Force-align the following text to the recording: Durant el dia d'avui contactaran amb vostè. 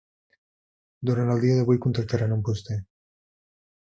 Durant 1.09 1.29
el 1.33 1.43
dia 1.43 1.59
d'avui 1.59 1.79
contactaran 1.85 2.35
amb 2.39 2.51
vostè. 2.53 2.81